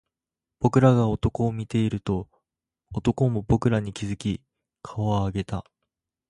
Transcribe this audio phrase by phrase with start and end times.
[0.59, 2.27] 僕らが男を見ていると、
[2.91, 4.41] 男も僕らに気付き
[4.81, 5.63] 顔を上げた